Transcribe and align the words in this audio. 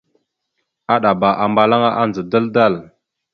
Aɗaba 0.93 1.29
ambalaŋa 1.43 1.89
andza 2.01 2.21
dal-dal. 2.31 2.73